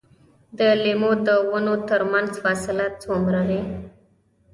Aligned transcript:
د 0.57 0.59
لیمو 0.83 1.11
د 1.27 1.29
ونو 1.49 1.75
ترمنځ 1.89 2.31
فاصله 2.43 2.85
څومره 3.03 3.39
وي؟ 3.49 3.61